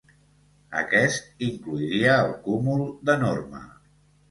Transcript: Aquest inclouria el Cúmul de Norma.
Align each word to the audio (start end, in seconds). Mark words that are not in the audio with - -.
Aquest 0.79 1.43
inclouria 1.49 2.17
el 2.23 2.35
Cúmul 2.49 2.83
de 3.11 3.19
Norma. 3.27 3.65